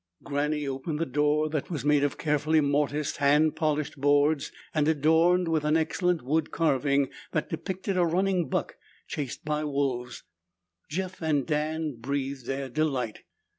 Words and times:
Granny 0.23 0.65
opened 0.65 0.97
the 0.97 1.05
door 1.05 1.47
that 1.47 1.69
was 1.69 1.85
made 1.85 2.03
of 2.03 2.17
carefully 2.17 2.59
mortised, 2.59 3.17
hand 3.17 3.55
polished 3.55 3.95
boards 4.01 4.51
and 4.73 4.87
adorned 4.87 5.47
with 5.47 5.63
an 5.63 5.77
excellent 5.77 6.23
wood 6.23 6.49
carving 6.49 7.11
that 7.33 7.49
depicted 7.51 7.97
a 7.97 8.03
running 8.03 8.49
buck 8.49 8.77
chased 9.07 9.45
by 9.45 9.63
wolves. 9.63 10.23
Jeff 10.89 11.21
and 11.21 11.45
Dan 11.45 11.97
breathed 11.99 12.47
their 12.47 12.67
delight. 12.67 13.19